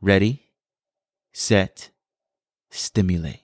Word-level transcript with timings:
ready, 0.00 0.46
set, 1.32 1.90
stimulate. 2.70 3.40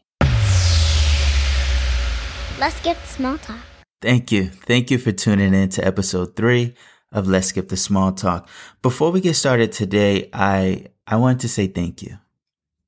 Let's 2.59 2.81
get 2.81 2.97
small 3.07 3.37
talk. 3.39 3.61
Thank 4.01 4.33
you. 4.33 4.47
Thank 4.47 4.91
you 4.91 4.99
for 4.99 5.13
tuning 5.13 5.55
in 5.55 5.69
to 5.71 5.87
episode 5.87 6.37
three 6.37 6.75
of 7.13 7.29
Let's 7.29 7.49
Skip 7.49 7.69
the 7.69 7.77
Small 7.77 8.13
Talk. 8.13 8.49
Before 8.83 9.11
we 9.11 9.21
get 9.21 9.35
started 9.35 9.73
today, 9.73 10.29
I, 10.33 10.87
I 11.07 11.17
want 11.17 11.41
to 11.43 11.49
say 11.49 11.67
thank 11.67 12.03
you. 12.03 12.19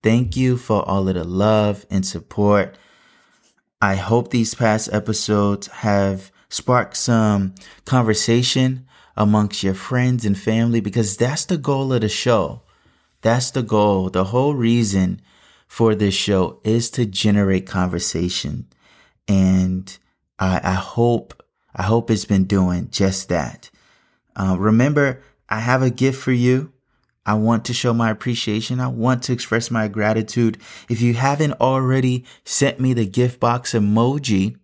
Thank 0.03 0.37
you 0.37 0.57
for 0.57 0.89
all 0.89 1.09
of 1.09 1.15
the 1.15 1.25
love 1.25 1.87
and 1.91 2.07
support. 2.07 2.77
I 3.81 3.97
hope 3.97 4.31
these 4.31 4.55
past 4.55 4.93
episodes 4.93 5.67
have 5.69 6.31
sparked 6.49 6.97
some 6.97 7.55
conversation 7.85 8.87
amongst 9.17 9.63
your 9.63 9.75
friends 9.75 10.25
and 10.25 10.39
family 10.39 10.81
because 10.81 11.17
that's 11.17 11.45
the 11.45 11.59
goal 11.59 11.93
of 11.93 12.01
the 12.01 12.09
show. 12.09 12.63
That's 13.23 13.51
the 13.51 13.63
goal. 13.63 14.11
The 14.11 14.25
whole 14.25 14.55
reason 14.55 15.21
for 15.67 15.95
this 15.95 16.15
show 16.15 16.61
is 16.65 16.91
to 16.91 17.05
generate 17.05 17.67
conversation. 17.67 18.67
And 19.27 19.97
I, 20.39 20.61
I 20.63 20.75
hope, 20.75 21.43
I 21.75 21.83
hope 21.83 22.11
it's 22.11 22.25
been 22.25 22.45
doing 22.45 22.89
just 22.91 23.29
that. 23.29 23.71
Uh, 24.35 24.57
remember, 24.59 25.23
I 25.49 25.61
have 25.61 25.83
a 25.83 25.91
gift 25.91 26.21
for 26.21 26.33
you. 26.33 26.73
I 27.27 27.35
want 27.35 27.67
to 27.67 27.75
show 27.75 27.93
my 27.93 28.11
appreciation. 28.11 28.81
I 28.81 28.89
want 28.89 29.23
to 29.25 29.35
express 29.35 29.71
my 29.71 29.89
gratitude. 29.89 30.57
If 30.89 31.03
you 31.03 31.13
haven't 31.15 31.61
already 31.61 32.25
sent 32.45 32.81
me 32.81 32.95
the 32.95 33.05
gift 33.05 33.39
box 33.39 33.75
emoji, 33.75 34.57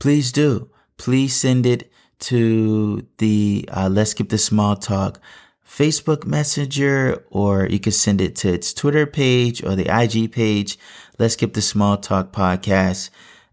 please 0.00 0.32
do. 0.32 0.70
Please 0.96 1.36
send 1.36 1.66
it 1.66 1.92
to 2.20 3.06
the 3.18 3.68
uh, 3.70 3.88
Let's 3.88 4.10
Skip 4.10 4.30
the 4.30 4.38
Small 4.38 4.74
Talk 4.74 5.20
Facebook 5.68 6.24
Messenger, 6.24 7.24
or 7.30 7.66
you 7.66 7.78
could 7.78 7.94
send 7.94 8.20
it 8.20 8.34
to 8.36 8.52
its 8.52 8.72
Twitter 8.72 9.06
page 9.06 9.62
or 9.62 9.76
the 9.76 9.86
IG 9.86 10.32
page. 10.32 10.78
Let's 11.18 11.34
Skip 11.34 11.52
the 11.52 11.62
Small 11.62 11.98
Talk 11.98 12.32
podcast. 12.32 13.10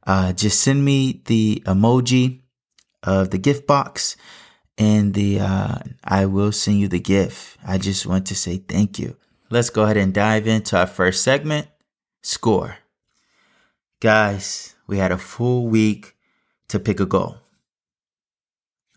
Uh, 0.08 0.32
just 0.32 0.62
send 0.62 0.86
me 0.86 1.22
the 1.26 1.62
emoji 1.66 2.40
of 3.04 3.32
the 3.32 3.38
gift 3.38 3.68
box 3.68 4.16
and 4.78 5.14
the 5.14 5.40
uh, 5.40 5.78
I 6.04 6.26
will 6.26 6.52
send 6.52 6.80
you 6.80 6.88
the 6.88 7.00
gift. 7.00 7.58
I 7.66 7.78
just 7.78 8.06
want 8.06 8.26
to 8.28 8.36
say 8.36 8.58
thank 8.58 8.98
you. 8.98 9.18
Let's 9.50 9.70
go 9.70 9.84
ahead 9.84 9.98
and 9.98 10.14
dive 10.14 10.48
into 10.48 10.78
our 10.78 10.88
first 10.88 11.22
segment, 11.22 11.68
score. 12.22 12.78
Guys, 14.00 14.76
we 14.88 14.98
had 14.98 15.12
a 15.12 15.18
full 15.18 15.68
week 15.68 16.16
to 16.70 16.80
pick 16.80 17.00
a 17.00 17.06
goal. 17.06 17.38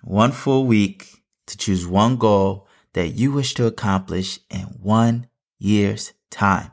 One 0.03 0.33
full 0.33 0.67
week 0.67 1.23
to 1.47 1.57
choose 1.57 1.87
one 1.87 2.17
goal 2.17 2.68
that 2.93 3.09
you 3.09 3.33
wish 3.33 3.55
to 3.55 3.67
accomplish 3.67 4.41
in 4.51 4.63
one 4.83 5.29
year's 5.59 6.13
time. 6.31 6.71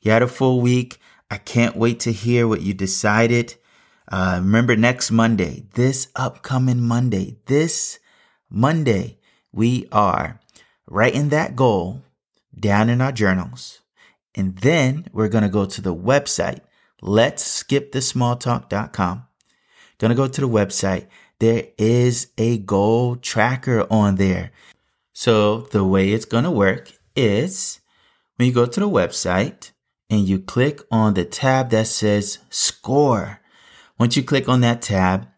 You 0.00 0.12
had 0.12 0.22
a 0.22 0.28
full 0.28 0.60
week. 0.60 0.98
I 1.30 1.36
can't 1.36 1.76
wait 1.76 2.00
to 2.00 2.12
hear 2.12 2.48
what 2.48 2.62
you 2.62 2.74
decided. 2.74 3.54
Uh, 4.10 4.38
remember 4.40 4.74
next 4.74 5.10
Monday, 5.10 5.66
this 5.74 6.08
upcoming 6.16 6.82
Monday, 6.82 7.36
this 7.46 8.00
Monday, 8.48 9.18
we 9.52 9.86
are 9.92 10.40
writing 10.86 11.28
that 11.28 11.54
goal 11.54 12.02
down 12.58 12.88
in 12.88 13.00
our 13.00 13.12
journals. 13.12 13.80
And 14.34 14.56
then 14.58 15.06
we're 15.12 15.28
going 15.28 15.44
to 15.44 15.50
go 15.50 15.66
to 15.66 15.80
the 15.80 15.94
website, 15.94 16.60
let's 17.00 17.44
skip 17.44 17.92
the 17.92 18.00
smalltalk.com. 18.00 19.26
Going 19.98 20.08
to 20.08 20.14
go 20.14 20.28
to 20.28 20.40
the 20.40 20.48
website. 20.48 21.06
There 21.40 21.64
is 21.78 22.28
a 22.38 22.58
goal 22.58 23.16
tracker 23.16 23.86
on 23.90 24.16
there. 24.16 24.50
So 25.20 25.68
the 25.70 25.84
way 25.84 26.12
it's 26.12 26.24
going 26.24 26.44
to 26.44 26.50
work 26.50 26.92
is 27.14 27.80
when 28.36 28.48
you 28.48 28.54
go 28.54 28.64
to 28.64 28.80
the 28.80 28.88
website 28.88 29.72
and 30.08 30.26
you 30.26 30.38
click 30.38 30.80
on 30.90 31.12
the 31.12 31.26
tab 31.26 31.68
that 31.72 31.88
says 31.88 32.38
score. 32.48 33.38
Once 33.98 34.16
you 34.16 34.22
click 34.22 34.48
on 34.48 34.62
that 34.62 34.80
tab, 34.80 35.28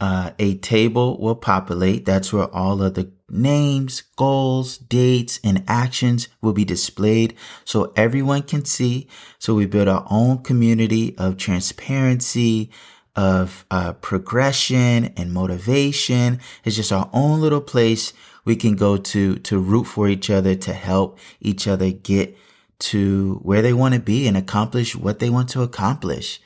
uh, 0.00 0.32
a 0.40 0.56
table 0.56 1.20
will 1.20 1.36
populate. 1.36 2.04
That's 2.04 2.32
where 2.32 2.52
all 2.52 2.82
of 2.82 2.94
the 2.94 3.12
names, 3.28 4.02
goals, 4.16 4.76
dates, 4.76 5.38
and 5.44 5.62
actions 5.68 6.26
will 6.40 6.52
be 6.52 6.64
displayed 6.64 7.36
so 7.64 7.92
everyone 7.94 8.42
can 8.42 8.64
see. 8.64 9.06
So 9.38 9.54
we 9.54 9.66
build 9.66 9.86
our 9.86 10.04
own 10.10 10.38
community 10.38 11.16
of 11.16 11.36
transparency, 11.36 12.72
of 13.14 13.66
uh, 13.70 13.92
progression 13.92 15.12
and 15.16 15.32
motivation. 15.32 16.40
It's 16.64 16.74
just 16.74 16.90
our 16.90 17.08
own 17.12 17.40
little 17.40 17.60
place 17.60 18.12
we 18.44 18.56
can 18.56 18.74
go 18.76 18.96
to 18.96 19.36
to 19.36 19.58
root 19.58 19.84
for 19.84 20.08
each 20.08 20.30
other, 20.30 20.54
to 20.54 20.72
help 20.72 21.18
each 21.40 21.68
other 21.68 21.90
get 21.90 22.36
to 22.78 23.38
where 23.42 23.62
they 23.62 23.72
want 23.72 23.94
to 23.94 24.00
be 24.00 24.26
and 24.26 24.36
accomplish 24.36 24.96
what 24.96 25.20
they 25.20 25.30
want 25.30 25.48
to 25.50 25.62
accomplish. 25.62 26.40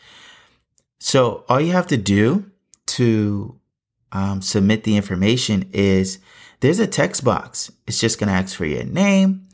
So 0.98 1.44
all 1.48 1.60
you 1.60 1.72
have 1.72 1.86
to 1.88 1.96
do 1.96 2.50
to 2.86 3.58
um, 4.12 4.42
submit 4.42 4.84
the 4.84 4.96
information 4.96 5.68
is 5.72 6.18
there's 6.60 6.78
a 6.78 6.86
text 6.86 7.24
box. 7.24 7.72
It's 7.86 8.00
just 8.00 8.18
going 8.18 8.28
to 8.28 8.34
ask 8.34 8.56
for 8.56 8.66
your 8.66 8.84
name 8.84 9.48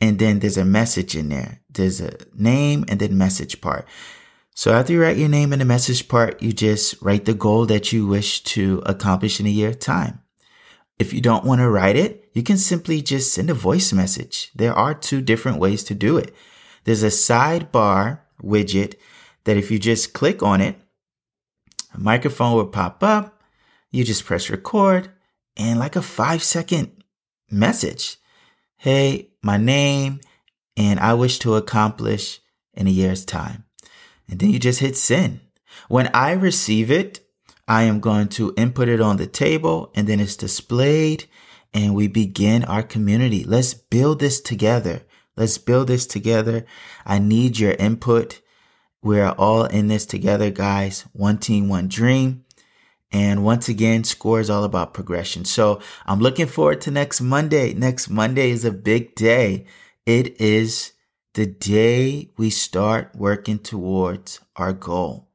and 0.00 0.18
then 0.18 0.40
there's 0.40 0.58
a 0.58 0.64
message 0.64 1.16
in 1.16 1.28
there. 1.30 1.60
There's 1.70 2.00
a 2.00 2.16
name 2.34 2.84
and 2.88 3.00
then 3.00 3.16
message 3.16 3.60
part. 3.60 3.86
So 4.54 4.72
after 4.72 4.92
you 4.92 5.02
write 5.02 5.18
your 5.18 5.28
name 5.28 5.52
in 5.52 5.58
the 5.58 5.64
message 5.64 6.08
part, 6.08 6.42
you 6.42 6.52
just 6.52 7.00
write 7.02 7.26
the 7.26 7.34
goal 7.34 7.66
that 7.66 7.92
you 7.92 8.06
wish 8.06 8.42
to 8.44 8.82
accomplish 8.86 9.38
in 9.38 9.46
a 9.46 9.50
year 9.50 9.74
time. 9.74 10.20
If 10.98 11.12
you 11.12 11.20
don't 11.20 11.44
want 11.44 11.60
to 11.60 11.68
write 11.68 11.96
it, 11.96 12.30
you 12.32 12.42
can 12.42 12.56
simply 12.56 13.02
just 13.02 13.32
send 13.32 13.50
a 13.50 13.54
voice 13.54 13.92
message. 13.92 14.50
There 14.54 14.72
are 14.72 14.94
two 14.94 15.20
different 15.20 15.58
ways 15.58 15.84
to 15.84 15.94
do 15.94 16.16
it. 16.16 16.34
There's 16.84 17.02
a 17.02 17.08
sidebar 17.08 18.20
widget 18.42 18.94
that 19.44 19.56
if 19.56 19.70
you 19.70 19.78
just 19.78 20.12
click 20.12 20.42
on 20.42 20.60
it, 20.60 20.76
a 21.94 22.00
microphone 22.00 22.54
will 22.54 22.66
pop 22.66 23.02
up. 23.02 23.42
You 23.90 24.04
just 24.04 24.24
press 24.24 24.50
record 24.50 25.10
and 25.56 25.78
like 25.78 25.96
a 25.96 26.02
five 26.02 26.42
second 26.42 27.04
message. 27.50 28.16
Hey, 28.76 29.30
my 29.42 29.56
name 29.56 30.20
and 30.76 31.00
I 31.00 31.14
wish 31.14 31.38
to 31.40 31.56
accomplish 31.56 32.40
in 32.74 32.86
a 32.86 32.90
year's 32.90 33.24
time. 33.24 33.64
And 34.28 34.38
then 34.38 34.50
you 34.50 34.58
just 34.58 34.80
hit 34.80 34.96
send. 34.96 35.40
When 35.88 36.08
I 36.12 36.32
receive 36.32 36.90
it, 36.90 37.25
I 37.68 37.82
am 37.82 38.00
going 38.00 38.28
to 38.30 38.54
input 38.56 38.88
it 38.88 39.00
on 39.00 39.16
the 39.16 39.26
table 39.26 39.90
and 39.94 40.06
then 40.06 40.20
it's 40.20 40.36
displayed 40.36 41.24
and 41.74 41.94
we 41.94 42.06
begin 42.08 42.64
our 42.64 42.82
community. 42.82 43.44
Let's 43.44 43.74
build 43.74 44.20
this 44.20 44.40
together. 44.40 45.02
Let's 45.36 45.58
build 45.58 45.88
this 45.88 46.06
together. 46.06 46.64
I 47.04 47.18
need 47.18 47.58
your 47.58 47.72
input. 47.72 48.40
We're 49.02 49.30
all 49.30 49.64
in 49.64 49.88
this 49.88 50.06
together, 50.06 50.50
guys. 50.50 51.04
One 51.12 51.38
team, 51.38 51.68
one 51.68 51.88
dream. 51.88 52.44
And 53.12 53.44
once 53.44 53.68
again, 53.68 54.04
score 54.04 54.40
is 54.40 54.50
all 54.50 54.64
about 54.64 54.94
progression. 54.94 55.44
So 55.44 55.80
I'm 56.06 56.20
looking 56.20 56.46
forward 56.46 56.80
to 56.82 56.90
next 56.90 57.20
Monday. 57.20 57.74
Next 57.74 58.08
Monday 58.08 58.50
is 58.50 58.64
a 58.64 58.72
big 58.72 59.14
day. 59.14 59.66
It 60.06 60.40
is 60.40 60.92
the 61.34 61.46
day 61.46 62.30
we 62.36 62.50
start 62.50 63.10
working 63.14 63.58
towards 63.58 64.40
our 64.56 64.72
goal. 64.72 65.25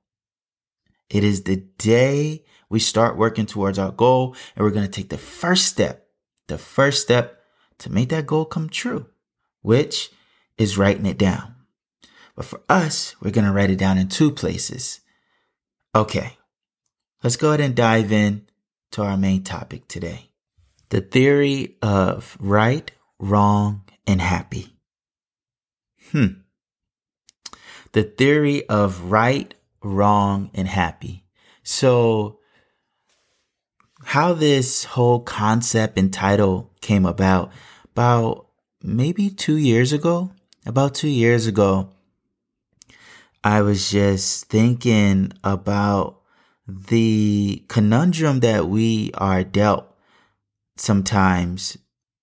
It 1.11 1.25
is 1.25 1.43
the 1.43 1.57
day 1.77 2.45
we 2.69 2.79
start 2.79 3.17
working 3.17 3.45
towards 3.45 3.77
our 3.77 3.91
goal 3.91 4.33
and 4.55 4.63
we're 4.63 4.71
going 4.71 4.85
to 4.85 4.91
take 4.91 5.09
the 5.09 5.17
first 5.17 5.65
step, 5.65 6.07
the 6.47 6.57
first 6.57 7.01
step 7.01 7.41
to 7.79 7.91
make 7.91 8.09
that 8.09 8.25
goal 8.25 8.45
come 8.45 8.69
true, 8.69 9.07
which 9.61 10.09
is 10.57 10.77
writing 10.77 11.05
it 11.05 11.17
down. 11.17 11.55
But 12.33 12.45
for 12.45 12.61
us, 12.69 13.13
we're 13.21 13.31
going 13.31 13.45
to 13.45 13.51
write 13.51 13.69
it 13.69 13.77
down 13.77 13.97
in 13.97 14.07
two 14.07 14.31
places. 14.31 15.01
Okay. 15.93 16.37
Let's 17.21 17.35
go 17.35 17.49
ahead 17.49 17.59
and 17.59 17.75
dive 17.75 18.13
in 18.13 18.47
to 18.91 19.03
our 19.03 19.17
main 19.17 19.43
topic 19.43 19.89
today. 19.89 20.29
The 20.89 21.01
theory 21.01 21.75
of 21.81 22.37
right, 22.39 22.89
wrong, 23.19 23.83
and 24.07 24.21
happy. 24.21 24.77
Hmm. 26.11 26.41
The 27.91 28.03
theory 28.03 28.67
of 28.69 29.11
right, 29.11 29.53
wrong, 29.83 30.49
and 30.53 30.67
happy. 30.67 31.23
So, 31.63 32.39
how 34.03 34.33
this 34.33 34.83
whole 34.83 35.19
concept 35.19 35.97
and 35.97 36.11
title 36.11 36.71
came 36.81 37.05
about, 37.05 37.51
about 37.91 38.47
maybe 38.81 39.29
two 39.29 39.57
years 39.57 39.93
ago, 39.93 40.31
about 40.65 40.95
two 40.95 41.09
years 41.09 41.47
ago, 41.47 41.89
I 43.43 43.61
was 43.61 43.89
just 43.91 44.45
thinking 44.45 45.33
about 45.43 46.21
the 46.67 47.63
conundrum 47.67 48.39
that 48.41 48.67
we 48.67 49.11
are 49.15 49.43
dealt 49.43 49.87
sometimes 50.77 51.77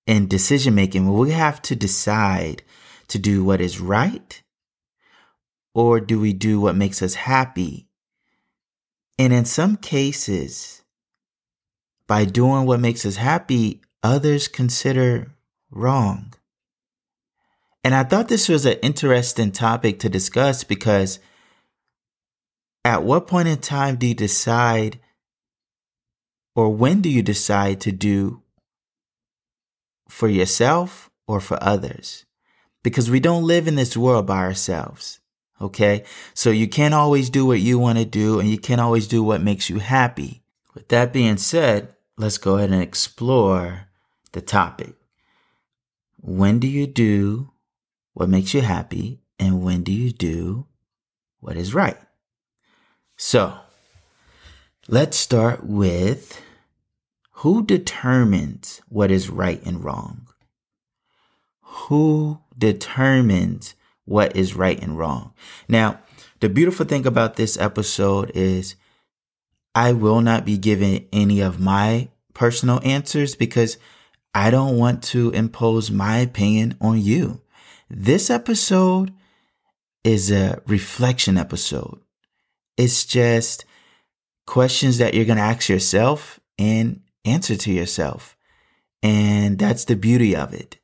in 0.07 0.27
decision 0.27 0.75
making 0.75 1.13
we 1.13 1.33
have 1.33 1.61
to 1.63 1.77
decide 1.77 2.63
to 3.09 3.19
do 3.19 3.45
what 3.45 3.61
is 3.61 3.81
right 3.81 4.43
or 5.79 6.01
do 6.01 6.19
we 6.19 6.33
do 6.33 6.61
what 6.61 6.75
makes 6.75 7.03
us 7.03 7.15
happy? 7.15 7.87
And 9.17 9.33
in 9.33 9.45
some 9.45 9.77
cases, 9.77 10.83
by 12.09 12.25
doing 12.25 12.67
what 12.67 12.81
makes 12.81 13.07
us 13.07 13.15
happy, 13.15 13.83
others 14.03 14.49
consider 14.49 15.37
wrong. 15.71 16.35
And 17.85 17.95
I 17.95 18.03
thought 18.03 18.27
this 18.27 18.49
was 18.49 18.67
an 18.67 18.79
interesting 18.83 19.53
topic 19.53 20.01
to 20.01 20.09
discuss 20.09 20.65
because 20.65 21.21
at 22.85 23.05
what 23.05 23.29
point 23.29 23.47
in 23.47 23.59
time 23.59 23.99
do 23.99 24.09
you 24.09 24.15
decide 24.15 24.99
or 26.57 26.71
when 26.71 27.03
do 27.03 27.09
you 27.09 27.23
decide 27.23 27.81
to 27.83 27.93
do 27.93 28.43
for 30.09 30.27
yourself 30.27 31.09
or 31.29 31.39
for 31.39 31.57
others? 31.63 32.27
Because 32.83 33.09
we 33.09 33.21
don't 33.21 33.47
live 33.47 33.69
in 33.69 33.77
this 33.77 33.97
world 33.97 34.27
by 34.27 34.39
ourselves. 34.39 35.21
Okay. 35.61 36.05
So 36.35 36.51
you 36.51 36.69
can't 36.69 36.95
always 36.95 37.31
do 37.31 37.45
what 37.45 37.61
you 37.61 37.79
want 37.79 37.99
to 37.99 38.05
do 38.05 38.39
and 38.39 38.49
you 38.49 38.59
can't 38.59 38.81
always 38.81 39.09
do 39.09 39.23
what 39.23 39.43
makes 39.43 39.69
you 39.69 39.79
happy. 39.79 40.43
With 40.75 40.89
that 40.89 41.13
being 41.13 41.37
said, 41.37 41.95
let's 42.17 42.39
go 42.39 42.57
ahead 42.57 42.71
and 42.71 42.83
explore 42.83 43.89
the 44.33 44.41
topic. 44.41 44.95
When 46.21 46.59
do 46.59 46.69
you 46.69 46.87
do 46.87 47.51
what 48.15 48.29
makes 48.29 48.55
you 48.55 48.61
happy 48.61 49.21
and 49.39 49.63
when 49.63 49.83
do 49.83 49.93
you 49.93 50.13
do 50.13 50.67
what 51.41 51.57
is 51.57 51.75
right? 51.75 51.99
So 53.17 53.55
let's 54.89 55.17
start 55.17 55.65
with 55.65 56.41
who 57.33 57.65
determines 57.65 58.81
what 58.89 59.11
is 59.11 59.31
right 59.31 59.65
and 59.65 59.85
wrong? 59.85 60.29
Who 61.63 62.41
determines 62.57 63.75
what 64.09 64.35
is 64.35 64.55
right 64.55 64.81
and 64.83 64.97
wrong? 64.99 65.33
Now, 65.69 66.01
the 66.41 66.49
beautiful 66.49 66.87
thing 66.87 67.07
about 67.07 67.37
this 67.37 67.59
episode 67.59 68.31
is 68.35 68.77
I 69.75 69.93
will 69.93 70.21
not 70.21 70.45
be 70.45 70.57
giving 70.57 71.07
any 71.13 71.41
of 71.41 71.61
my 71.61 72.09
personal 72.33 72.81
answers 72.85 73.35
because 73.35 73.77
I 74.35 74.51
don't 74.51 74.79
want 74.79 75.03
to 75.05 75.31
impose 75.31 75.91
my 75.91 76.19
opinion 76.19 76.77
on 76.81 77.01
you. 77.01 77.43
This 77.91 78.31
episode 78.31 79.13
is 80.05 80.31
a 80.31 80.63
reflection 80.67 81.37
episode. 81.37 82.01
It's 82.77 83.05
just 83.05 83.65
questions 84.47 84.99
that 84.99 85.15
you're 85.15 85.25
going 85.25 85.39
to 85.39 85.43
ask 85.43 85.69
yourself 85.69 86.41
and 86.59 87.03
answer 87.25 87.57
to 87.57 87.73
yourself. 87.73 88.37
And 89.03 89.59
that's 89.59 89.85
the 89.85 89.97
beauty 89.97 90.35
of 90.35 90.55
it. 90.55 90.79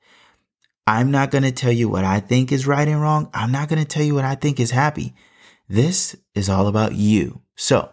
I'm 0.87 1.11
not 1.11 1.31
going 1.31 1.45
to 1.45 1.53
tell 1.53 1.73
you 1.73 1.89
what 1.89 2.05
I 2.05 2.21
think 2.21 2.53
is 2.53 2.67
right 2.67 2.87
and 2.87 3.01
wrong. 3.01 3.31
I'm 3.33 3.53
not 3.53 3.69
going 3.69 3.81
to 3.81 3.89
tell 3.89 4.03
you 4.03 4.15
what 4.15 4.25
I 4.25 4.35
think 4.35 4.61
is 4.61 4.71
happy. 4.71 5.15
This 5.69 6.15
is 6.35 6.49
all 6.49 6.67
about 6.67 6.95
you. 6.95 7.41
So 7.57 7.91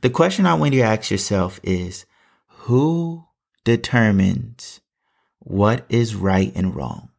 the 0.00 0.10
question 0.10 0.46
I 0.46 0.54
want 0.54 0.72
you 0.72 0.80
to 0.80 0.86
ask 0.86 1.10
yourself 1.10 1.60
is 1.62 2.06
who 2.46 3.24
determines 3.64 4.80
what 5.40 5.84
is 5.88 6.14
right 6.14 6.52
and 6.54 6.74
wrong? 6.74 7.10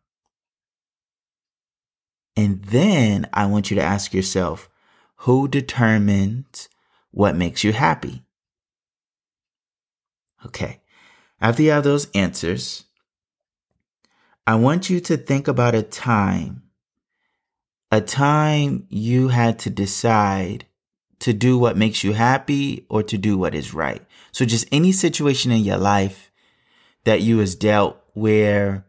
And 2.35 2.63
then 2.63 3.27
I 3.33 3.45
want 3.45 3.69
you 3.69 3.75
to 3.75 3.83
ask 3.83 4.13
yourself, 4.13 4.69
who 5.17 5.47
determines 5.47 6.69
what 7.11 7.35
makes 7.35 7.63
you 7.63 7.73
happy? 7.73 8.23
Okay. 10.45 10.81
After 11.39 11.61
you 11.61 11.71
have 11.71 11.83
those 11.83 12.09
answers, 12.15 12.85
I 14.51 14.55
want 14.55 14.89
you 14.89 14.99
to 14.99 15.15
think 15.15 15.47
about 15.47 15.75
a 15.75 15.81
time, 15.81 16.63
a 17.89 18.01
time 18.01 18.85
you 18.89 19.29
had 19.29 19.59
to 19.59 19.69
decide 19.69 20.65
to 21.19 21.31
do 21.31 21.57
what 21.57 21.77
makes 21.77 22.03
you 22.03 22.11
happy 22.11 22.85
or 22.89 23.01
to 23.01 23.17
do 23.17 23.37
what 23.37 23.55
is 23.55 23.73
right. 23.73 24.01
So 24.33 24.43
just 24.43 24.67
any 24.69 24.91
situation 24.91 25.53
in 25.53 25.61
your 25.61 25.77
life 25.77 26.31
that 27.05 27.21
you 27.21 27.37
has 27.37 27.55
dealt 27.55 27.97
where, 28.11 28.85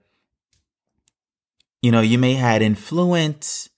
you 1.80 1.92
know, 1.92 2.00
you 2.00 2.18
may 2.18 2.34
had 2.34 2.60
influence 2.60 3.70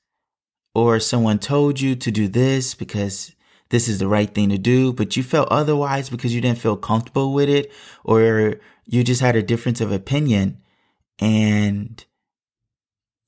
or 0.74 0.98
someone 0.98 1.38
told 1.38 1.82
you 1.82 1.96
to 1.96 2.10
do 2.10 2.28
this 2.28 2.74
because 2.74 3.36
this 3.68 3.88
is 3.88 3.98
the 3.98 4.08
right 4.08 4.34
thing 4.34 4.48
to 4.48 4.56
do, 4.56 4.94
but 4.94 5.18
you 5.18 5.22
felt 5.22 5.48
otherwise 5.50 6.08
because 6.08 6.34
you 6.34 6.40
didn't 6.40 6.60
feel 6.60 6.78
comfortable 6.78 7.34
with 7.34 7.50
it 7.50 7.70
or 8.04 8.58
you 8.86 9.04
just 9.04 9.20
had 9.20 9.36
a 9.36 9.42
difference 9.42 9.82
of 9.82 9.92
opinion 9.92 10.62
and 11.18 12.04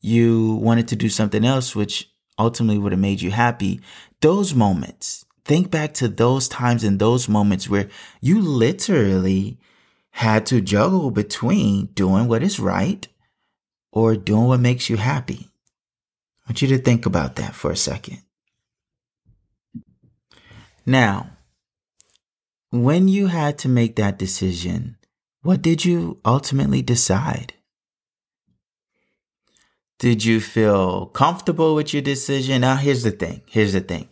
you 0.00 0.55
wanted 0.56 0.88
to 0.88 0.97
do 0.97 1.09
something 1.09 1.44
else, 1.44 1.75
which 1.75 2.11
ultimately 2.38 2.79
would 2.79 2.93
have 2.93 3.00
made 3.00 3.21
you 3.21 3.31
happy. 3.31 3.81
Those 4.21 4.55
moments, 4.55 5.25
think 5.44 5.71
back 5.71 5.94
to 5.94 6.09
those 6.09 6.49
times 6.49 6.85
and 6.85 6.99
those 6.99 7.29
moments 7.29 7.69
where 7.69 7.88
you 8.21 8.41
literally 8.41 9.59
had 10.11 10.47
to 10.47 10.61
juggle 10.61 11.11
between 11.11 11.87
doing 11.87 12.29
what 12.29 12.43
is 12.43 12.59
right 12.59 13.06
or 13.93 14.17
doing 14.17 14.47
what 14.47 14.61
makes 14.61 14.88
you 14.88 14.97
happy. 14.97 15.50
I 16.44 16.50
want 16.50 16.62
you 16.62 16.69
to 16.69 16.79
think 16.79 17.06
about 17.06 17.37
that 17.37 17.55
for 17.55 17.71
a 17.71 17.77
second. 17.77 18.23
Now, 20.85 21.31
when 22.71 23.09
you 23.09 23.27
had 23.27 23.59
to 23.59 23.69
make 23.69 23.97
that 23.97 24.19
decision, 24.19 24.97
what 25.43 25.62
did 25.62 25.85
you 25.85 26.21
ultimately 26.25 26.83
decide? 26.83 27.55
Did 29.98 30.25
you 30.25 30.40
feel 30.40 31.06
comfortable 31.06 31.75
with 31.75 31.94
your 31.94 32.02
decision? 32.02 32.60
Now, 32.60 32.76
here's 32.76 33.02
the 33.02 33.10
thing. 33.10 33.43
Here's 33.46 33.72
the 33.72 33.81
thing. 33.81 34.08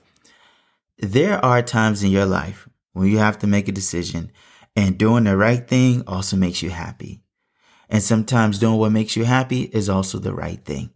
There 0.98 1.44
are 1.44 1.60
times 1.60 2.02
in 2.02 2.10
your 2.10 2.25
life 2.25 2.69
when 2.92 3.08
you 3.08 3.19
have 3.19 3.38
to 3.40 3.46
make 3.46 3.69
a 3.69 3.72
decision 3.72 4.32
and 4.75 4.96
doing 4.96 5.25
the 5.25 5.36
right 5.36 5.66
thing 5.66 6.02
also 6.06 6.36
makes 6.36 6.62
you 6.62 6.70
happy. 6.70 7.22
And 7.90 8.02
sometimes 8.02 8.58
doing 8.58 8.78
what 8.78 8.92
makes 8.92 9.14
you 9.14 9.25
happy 9.25 9.62
is 9.62 9.90
also 9.90 10.19
the 10.19 10.32
right 10.32 10.64
thing. 10.64 10.90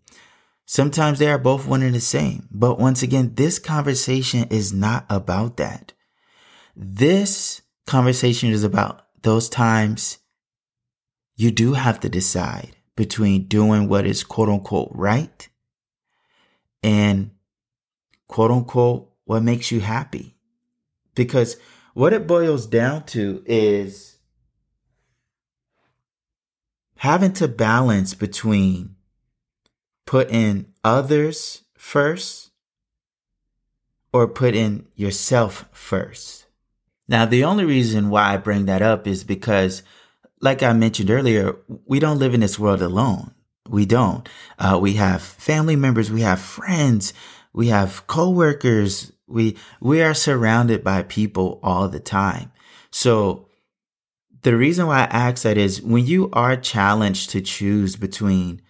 Sometimes 0.64 1.18
they 1.18 1.30
are 1.30 1.38
both 1.38 1.66
one 1.66 1.82
and 1.82 1.94
the 1.94 2.00
same. 2.00 2.48
But 2.50 2.78
once 2.78 3.02
again, 3.02 3.34
this 3.34 3.58
conversation 3.58 4.44
is 4.44 4.72
not 4.72 5.04
about 5.10 5.58
that. 5.58 5.92
This 6.74 7.60
conversation 7.86 8.50
is 8.50 8.64
about 8.64 9.06
those 9.22 9.48
times 9.48 10.18
you 11.36 11.50
do 11.50 11.74
have 11.74 12.00
to 12.00 12.08
decide 12.08 12.77
between 12.98 13.44
doing 13.44 13.88
what 13.88 14.04
is 14.04 14.24
quote 14.24 14.48
unquote 14.48 14.90
right 14.92 15.48
and 16.82 17.30
quote 18.26 18.50
unquote 18.50 19.08
what 19.24 19.40
makes 19.40 19.70
you 19.70 19.78
happy. 19.78 20.34
Because 21.14 21.58
what 21.94 22.12
it 22.12 22.26
boils 22.26 22.66
down 22.66 23.04
to 23.06 23.44
is 23.46 24.18
having 26.96 27.32
to 27.34 27.46
balance 27.46 28.14
between 28.14 28.96
putting 30.04 30.66
others 30.82 31.62
first 31.76 32.50
or 34.12 34.26
putting 34.26 34.88
yourself 34.96 35.66
first. 35.70 36.46
Now, 37.06 37.26
the 37.26 37.44
only 37.44 37.64
reason 37.64 38.10
why 38.10 38.34
I 38.34 38.38
bring 38.38 38.66
that 38.66 38.82
up 38.82 39.06
is 39.06 39.22
because, 39.22 39.84
like 40.40 40.62
I 40.62 40.72
mentioned 40.72 41.10
earlier, 41.10 41.56
we 41.86 41.98
don't 41.98 42.18
live 42.18 42.34
in 42.34 42.40
this 42.40 42.58
world 42.58 42.82
alone. 42.82 43.32
We 43.68 43.86
don't. 43.86 44.28
Uh, 44.58 44.78
we 44.80 44.94
have 44.94 45.22
family 45.22 45.76
members, 45.76 46.10
we 46.10 46.22
have 46.22 46.40
friends, 46.40 47.12
we 47.52 47.68
have 47.68 48.06
coworkers. 48.06 49.12
We 49.26 49.56
we 49.80 50.00
are 50.00 50.14
surrounded 50.14 50.82
by 50.82 51.02
people 51.02 51.60
all 51.62 51.88
the 51.88 52.00
time. 52.00 52.50
So 52.90 53.48
the 54.42 54.56
reason 54.56 54.86
why 54.86 55.00
I 55.00 55.04
ask 55.04 55.42
that 55.42 55.58
is 55.58 55.82
when 55.82 56.06
you 56.06 56.30
are 56.32 56.56
challenged 56.56 57.30
to 57.30 57.40
choose 57.40 57.96
between 57.96 58.62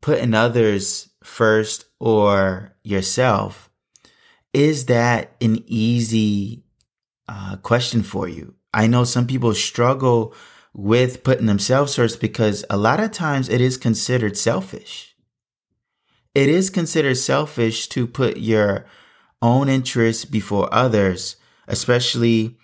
putting 0.00 0.32
others 0.32 1.10
first 1.22 1.84
or 1.98 2.74
yourself, 2.82 3.68
is 4.54 4.86
that 4.86 5.32
an 5.40 5.62
easy 5.66 6.64
uh, 7.28 7.56
question 7.56 8.02
for 8.02 8.28
you? 8.28 8.54
I 8.72 8.86
know 8.86 9.04
some 9.04 9.26
people 9.26 9.54
struggle 9.54 10.34
with 10.74 11.24
putting 11.24 11.46
themselves 11.46 11.96
first 11.96 12.20
because 12.20 12.64
a 12.70 12.76
lot 12.76 13.00
of 13.00 13.12
times 13.12 13.48
it 13.48 13.60
is 13.60 13.76
considered 13.76 14.36
selfish. 14.36 15.14
It 16.34 16.48
is 16.48 16.70
considered 16.70 17.16
selfish 17.16 17.88
to 17.88 18.06
put 18.06 18.36
your 18.36 18.86
own 19.40 19.68
interests 19.68 20.24
before 20.24 20.72
others, 20.72 21.36
especially 21.66 22.58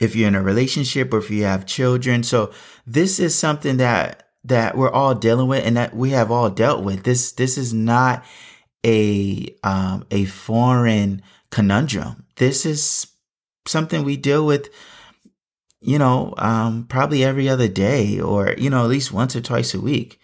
if 0.00 0.14
you're 0.14 0.28
in 0.28 0.34
a 0.34 0.42
relationship 0.42 1.12
or 1.12 1.18
if 1.18 1.30
you 1.30 1.44
have 1.44 1.66
children. 1.66 2.22
So 2.22 2.52
this 2.86 3.18
is 3.18 3.36
something 3.36 3.78
that 3.78 4.20
that 4.44 4.76
we're 4.76 4.90
all 4.90 5.14
dealing 5.14 5.48
with 5.48 5.64
and 5.64 5.76
that 5.76 5.96
we 5.96 6.10
have 6.10 6.30
all 6.30 6.50
dealt 6.50 6.84
with. 6.84 7.04
This 7.04 7.32
this 7.32 7.56
is 7.56 7.72
not 7.72 8.24
a 8.84 9.54
um, 9.62 10.06
a 10.10 10.26
foreign 10.26 11.22
conundrum. 11.50 12.26
This 12.36 12.66
is 12.66 13.06
something 13.66 14.04
we 14.04 14.16
deal 14.16 14.44
with, 14.44 14.68
you 15.84 15.98
know, 15.98 16.34
um, 16.38 16.84
probably 16.88 17.22
every 17.22 17.48
other 17.48 17.68
day 17.68 18.18
or 18.18 18.54
you 18.58 18.70
know 18.70 18.84
at 18.84 18.90
least 18.90 19.12
once 19.12 19.36
or 19.36 19.40
twice 19.40 19.74
a 19.74 19.80
week. 19.80 20.18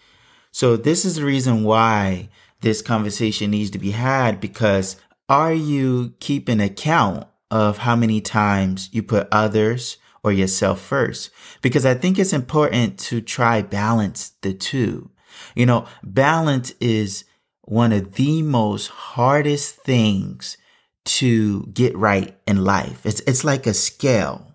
So 0.51 0.75
this 0.75 1.05
is 1.05 1.15
the 1.15 1.25
reason 1.25 1.63
why 1.63 2.29
this 2.61 2.81
conversation 2.81 3.51
needs 3.51 3.71
to 3.71 3.79
be 3.79 3.91
had 3.91 4.39
because 4.39 4.97
are 5.29 5.53
you 5.53 6.13
keeping 6.19 6.59
account 6.59 7.27
of 7.49 7.79
how 7.79 7.95
many 7.95 8.21
times 8.21 8.89
you 8.91 9.03
put 9.03 9.27
others 9.31 9.97
or 10.23 10.31
yourself 10.31 10.81
first? 10.81 11.29
Because 11.61 11.85
I 11.85 11.93
think 11.93 12.19
it's 12.19 12.33
important 12.33 12.99
to 12.99 13.21
try 13.21 13.61
balance 13.61 14.33
the 14.41 14.53
two. 14.53 15.09
You 15.55 15.65
know, 15.65 15.85
balance 16.03 16.73
is 16.79 17.23
one 17.61 17.93
of 17.93 18.15
the 18.15 18.41
most 18.41 18.87
hardest 18.87 19.77
things 19.77 20.57
to 21.03 21.63
get 21.67 21.95
right 21.95 22.35
in 22.45 22.63
life. 22.63 23.05
It's, 23.05 23.21
it's 23.21 23.43
like 23.43 23.65
a 23.65 23.73
scale. 23.73 24.50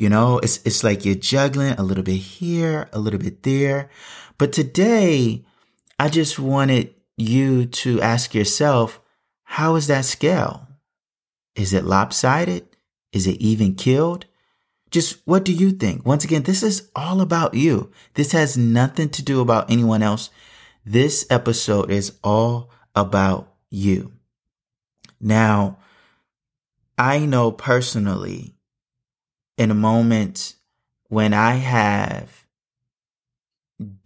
You 0.00 0.08
know, 0.08 0.38
it's, 0.38 0.64
it's 0.64 0.82
like 0.82 1.04
you're 1.04 1.14
juggling 1.14 1.74
a 1.74 1.82
little 1.82 2.02
bit 2.02 2.16
here, 2.16 2.88
a 2.90 2.98
little 2.98 3.20
bit 3.20 3.42
there. 3.42 3.90
But 4.38 4.50
today, 4.50 5.44
I 5.98 6.08
just 6.08 6.38
wanted 6.38 6.94
you 7.18 7.66
to 7.66 8.00
ask 8.00 8.34
yourself, 8.34 8.98
how 9.42 9.74
is 9.74 9.88
that 9.88 10.06
scale? 10.06 10.66
Is 11.54 11.74
it 11.74 11.84
lopsided? 11.84 12.66
Is 13.12 13.26
it 13.26 13.42
even 13.42 13.74
killed? 13.74 14.24
Just 14.90 15.18
what 15.26 15.44
do 15.44 15.52
you 15.52 15.70
think? 15.70 16.06
Once 16.06 16.24
again, 16.24 16.44
this 16.44 16.62
is 16.62 16.88
all 16.96 17.20
about 17.20 17.52
you. 17.52 17.92
This 18.14 18.32
has 18.32 18.56
nothing 18.56 19.10
to 19.10 19.22
do 19.22 19.42
about 19.42 19.70
anyone 19.70 20.02
else. 20.02 20.30
This 20.82 21.26
episode 21.28 21.90
is 21.90 22.14
all 22.24 22.70
about 22.94 23.52
you. 23.68 24.14
Now, 25.20 25.76
I 26.96 27.18
know 27.26 27.52
personally 27.52 28.54
in 29.60 29.70
a 29.70 29.74
moment 29.74 30.54
when 31.08 31.34
I 31.34 31.56
have 31.56 32.46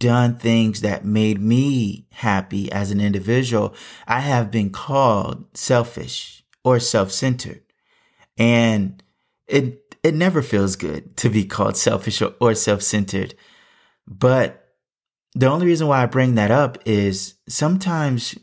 done 0.00 0.36
things 0.36 0.80
that 0.80 1.04
made 1.04 1.40
me 1.40 2.08
happy 2.10 2.72
as 2.72 2.90
an 2.90 3.00
individual, 3.00 3.72
I 4.04 4.18
have 4.18 4.50
been 4.50 4.70
called 4.70 5.46
selfish 5.56 6.42
or 6.64 6.80
self-centered. 6.80 7.62
And 8.36 9.00
it 9.46 9.96
it 10.02 10.14
never 10.16 10.42
feels 10.42 10.74
good 10.74 11.16
to 11.18 11.30
be 11.30 11.44
called 11.44 11.76
selfish 11.76 12.20
or, 12.20 12.34
or 12.40 12.56
self-centered. 12.56 13.36
But 14.08 14.74
the 15.36 15.46
only 15.46 15.66
reason 15.66 15.86
why 15.86 16.02
I 16.02 16.06
bring 16.06 16.34
that 16.34 16.50
up 16.50 16.78
is 16.84 17.34
sometimes 17.48 18.36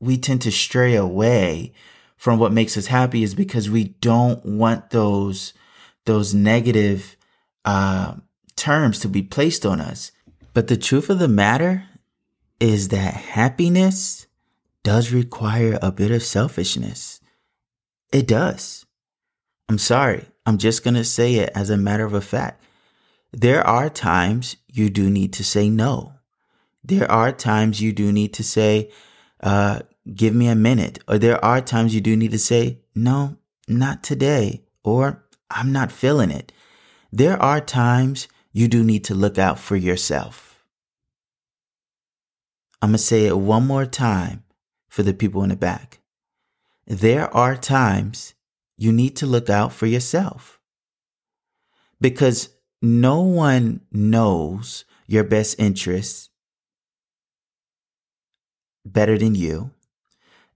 we 0.00 0.18
tend 0.18 0.42
to 0.42 0.52
stray 0.52 0.96
away 0.96 1.72
from 2.18 2.38
what 2.38 2.52
makes 2.52 2.76
us 2.76 2.88
happy 2.88 3.22
is 3.22 3.34
because 3.34 3.70
we 3.70 3.84
don't 3.84 4.44
want 4.44 4.90
those 4.90 5.54
those 6.08 6.34
negative 6.34 7.16
uh, 7.64 8.14
terms 8.56 8.98
to 9.00 9.08
be 9.08 9.22
placed 9.22 9.64
on 9.64 9.80
us. 9.80 10.10
But 10.54 10.66
the 10.66 10.76
truth 10.76 11.10
of 11.10 11.20
the 11.20 11.28
matter 11.28 11.84
is 12.58 12.88
that 12.88 13.14
happiness 13.14 14.26
does 14.82 15.12
require 15.12 15.78
a 15.80 15.92
bit 15.92 16.10
of 16.10 16.22
selfishness. 16.22 17.20
It 18.10 18.26
does. 18.26 18.86
I'm 19.68 19.78
sorry. 19.78 20.24
I'm 20.46 20.56
just 20.56 20.82
going 20.82 20.94
to 20.94 21.04
say 21.04 21.34
it 21.34 21.50
as 21.54 21.68
a 21.68 21.76
matter 21.76 22.06
of 22.06 22.14
a 22.14 22.22
fact. 22.22 22.64
There 23.32 23.64
are 23.66 23.90
times 23.90 24.56
you 24.66 24.88
do 24.88 25.10
need 25.10 25.34
to 25.34 25.44
say 25.44 25.68
no. 25.68 26.14
There 26.82 27.10
are 27.10 27.32
times 27.32 27.82
you 27.82 27.92
do 27.92 28.10
need 28.10 28.32
to 28.34 28.42
say, 28.42 28.90
uh, 29.42 29.80
give 30.12 30.34
me 30.34 30.48
a 30.48 30.54
minute. 30.54 31.00
Or 31.06 31.18
there 31.18 31.44
are 31.44 31.60
times 31.60 31.94
you 31.94 32.00
do 32.00 32.16
need 32.16 32.30
to 32.30 32.38
say, 32.38 32.80
no, 32.94 33.36
not 33.68 34.02
today. 34.02 34.64
Or 34.82 35.27
I'm 35.50 35.72
not 35.72 35.92
feeling 35.92 36.30
it. 36.30 36.52
There 37.12 37.40
are 37.42 37.60
times 37.60 38.28
you 38.52 38.68
do 38.68 38.84
need 38.84 39.04
to 39.04 39.14
look 39.14 39.38
out 39.38 39.58
for 39.58 39.76
yourself. 39.76 40.62
I'm 42.80 42.90
going 42.90 42.98
to 42.98 43.02
say 43.02 43.26
it 43.26 43.38
one 43.38 43.66
more 43.66 43.86
time 43.86 44.44
for 44.88 45.02
the 45.02 45.14
people 45.14 45.42
in 45.42 45.48
the 45.48 45.56
back. 45.56 46.00
There 46.86 47.34
are 47.34 47.56
times 47.56 48.34
you 48.76 48.92
need 48.92 49.16
to 49.16 49.26
look 49.26 49.50
out 49.50 49.72
for 49.72 49.86
yourself 49.86 50.58
because 52.00 52.50
no 52.80 53.20
one 53.20 53.80
knows 53.90 54.84
your 55.06 55.24
best 55.24 55.58
interests 55.58 56.30
better 58.84 59.18
than 59.18 59.34
you. 59.34 59.72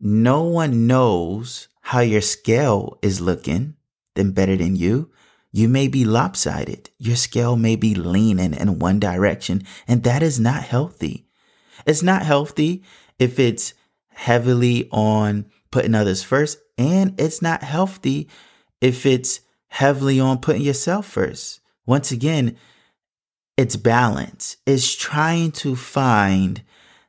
No 0.00 0.42
one 0.44 0.86
knows 0.86 1.68
how 1.80 2.00
your 2.00 2.20
scale 2.20 2.98
is 3.02 3.20
looking 3.20 3.74
better 4.14 4.56
than 4.56 4.76
you. 4.76 5.10
You 5.52 5.68
may 5.68 5.88
be 5.88 6.04
lopsided. 6.04 6.90
Your 6.98 7.16
scale 7.16 7.56
may 7.56 7.76
be 7.76 7.94
leaning 7.94 8.54
in 8.54 8.78
one 8.78 8.98
direction, 8.98 9.64
and 9.86 10.02
that 10.04 10.22
is 10.22 10.40
not 10.40 10.62
healthy. 10.62 11.26
It's 11.86 12.02
not 12.02 12.22
healthy 12.22 12.82
if 13.18 13.38
it's 13.38 13.74
heavily 14.08 14.88
on 14.90 15.46
putting 15.70 15.94
others 15.94 16.22
first, 16.22 16.58
and 16.78 17.20
it's 17.20 17.42
not 17.42 17.62
healthy 17.62 18.28
if 18.80 19.04
it's 19.04 19.40
heavily 19.68 20.20
on 20.20 20.38
putting 20.38 20.62
yourself 20.62 21.06
first. 21.06 21.60
Once 21.84 22.10
again, 22.10 22.56
it's 23.56 23.76
balance. 23.76 24.56
It's 24.66 24.94
trying 24.94 25.52
to 25.52 25.76
find 25.76 26.62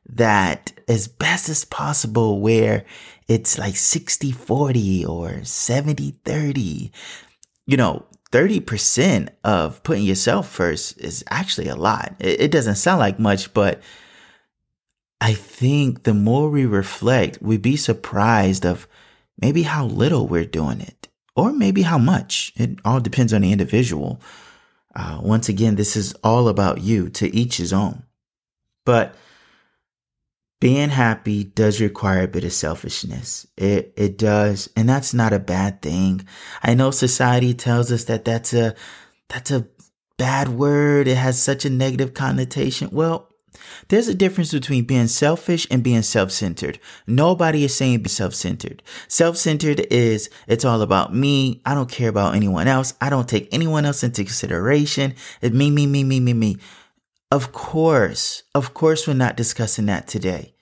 that 0.06 0.73
as 0.88 1.08
best 1.08 1.48
as 1.48 1.64
possible 1.64 2.40
where 2.40 2.84
it's 3.28 3.58
like 3.58 3.76
60 3.76 4.32
40 4.32 5.06
or 5.06 5.44
70 5.44 6.10
30. 6.24 6.92
You 7.66 7.76
know, 7.76 8.06
30% 8.34 9.28
of 9.44 9.80
putting 9.84 10.02
yourself 10.02 10.48
first 10.48 10.98
is 10.98 11.24
actually 11.30 11.68
a 11.68 11.76
lot. 11.76 12.16
It, 12.18 12.50
doesn't 12.50 12.74
sound 12.74 12.98
like 12.98 13.20
much, 13.20 13.54
but 13.54 13.80
I 15.20 15.34
think 15.34 16.02
the 16.02 16.14
more 16.14 16.50
we 16.50 16.66
reflect, 16.66 17.40
we'd 17.40 17.62
be 17.62 17.76
surprised 17.76 18.66
of 18.66 18.88
maybe 19.40 19.62
how 19.62 19.86
little 19.86 20.26
we're 20.26 20.44
doing 20.44 20.80
it, 20.80 21.06
or 21.36 21.52
maybe 21.52 21.82
how 21.82 21.96
much. 21.96 22.52
It 22.56 22.80
all 22.84 22.98
depends 22.98 23.32
on 23.32 23.42
the 23.42 23.52
individual. 23.52 24.20
Uh, 24.96 25.20
once 25.22 25.48
again, 25.48 25.76
this 25.76 25.94
is 25.94 26.12
all 26.24 26.48
about 26.48 26.80
you, 26.80 27.08
to 27.10 27.32
each 27.32 27.58
his 27.58 27.72
own. 27.72 28.02
But 28.84 29.14
being 30.64 30.88
happy 30.88 31.44
does 31.44 31.78
require 31.78 32.22
a 32.22 32.26
bit 32.26 32.42
of 32.42 32.50
selfishness. 32.50 33.46
It 33.54 33.92
it 33.98 34.16
does, 34.16 34.70
and 34.74 34.88
that's 34.88 35.12
not 35.12 35.34
a 35.34 35.38
bad 35.38 35.82
thing. 35.82 36.26
I 36.62 36.72
know 36.72 36.90
society 36.90 37.52
tells 37.52 37.92
us 37.92 38.04
that 38.04 38.24
that's 38.24 38.54
a 38.54 38.74
that's 39.28 39.50
a 39.50 39.68
bad 40.16 40.48
word. 40.48 41.06
It 41.06 41.18
has 41.18 41.38
such 41.38 41.66
a 41.66 41.70
negative 41.70 42.14
connotation. 42.14 42.88
Well, 42.92 43.28
there's 43.88 44.08
a 44.08 44.14
difference 44.14 44.52
between 44.52 44.84
being 44.84 45.08
selfish 45.08 45.66
and 45.70 45.82
being 45.82 46.00
self-centered. 46.00 46.80
Nobody 47.06 47.64
is 47.64 47.76
saying 47.76 48.02
be 48.02 48.08
self-centered. 48.08 48.82
Self-centered 49.06 49.80
is 49.90 50.30
it's 50.46 50.64
all 50.64 50.80
about 50.80 51.14
me. 51.14 51.60
I 51.66 51.74
don't 51.74 51.90
care 51.90 52.08
about 52.08 52.36
anyone 52.36 52.68
else. 52.68 52.94
I 53.02 53.10
don't 53.10 53.28
take 53.28 53.52
anyone 53.52 53.84
else 53.84 54.02
into 54.02 54.24
consideration. 54.24 55.14
It's 55.42 55.54
me, 55.54 55.70
me, 55.70 55.86
me, 55.86 56.04
me, 56.04 56.20
me, 56.20 56.32
me. 56.32 56.56
Of 57.30 57.52
course, 57.52 58.44
of 58.54 58.72
course, 58.72 59.06
we're 59.06 59.12
not 59.12 59.36
discussing 59.36 59.84
that 59.86 60.08
today. 60.08 60.53